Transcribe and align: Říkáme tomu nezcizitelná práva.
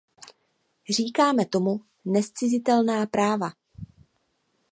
Říkáme 0.89 1.45
tomu 1.45 1.81
nezcizitelná 2.05 3.05
práva. 3.05 3.51